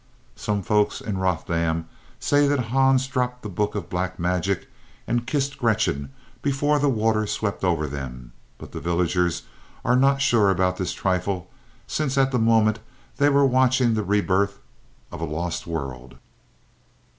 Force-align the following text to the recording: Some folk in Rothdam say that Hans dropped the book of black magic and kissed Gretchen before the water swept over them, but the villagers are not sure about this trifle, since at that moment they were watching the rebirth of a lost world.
Some 0.35 0.63
folk 0.63 0.99
in 1.01 1.19
Rothdam 1.19 1.87
say 2.19 2.47
that 2.47 2.71
Hans 2.73 3.05
dropped 3.05 3.43
the 3.43 3.49
book 3.49 3.75
of 3.75 3.87
black 3.87 4.17
magic 4.17 4.67
and 5.05 5.27
kissed 5.27 5.59
Gretchen 5.59 6.09
before 6.41 6.79
the 6.79 6.89
water 6.89 7.27
swept 7.27 7.63
over 7.63 7.85
them, 7.85 8.31
but 8.57 8.71
the 8.71 8.79
villagers 8.79 9.43
are 9.85 9.95
not 9.95 10.19
sure 10.19 10.49
about 10.49 10.77
this 10.77 10.91
trifle, 10.93 11.51
since 11.85 12.17
at 12.17 12.31
that 12.31 12.39
moment 12.39 12.79
they 13.17 13.29
were 13.29 13.45
watching 13.45 13.93
the 13.93 14.01
rebirth 14.03 14.57
of 15.11 15.21
a 15.21 15.25
lost 15.25 15.67
world. 15.67 16.15